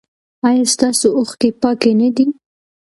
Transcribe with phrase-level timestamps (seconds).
[0.47, 2.25] ایا ستاسو اوښکې پاکې نه دي؟